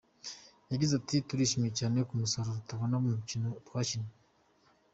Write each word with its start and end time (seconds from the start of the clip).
Yagize 0.71 0.93
ati 0.99 1.15
“Turishimye 1.27 1.69
cyane 1.79 1.97
ku 2.07 2.13
musaruro 2.19 2.59
tubonye 2.67 2.91
n’umukino 2.99 3.47
twakinnye. 3.67 4.11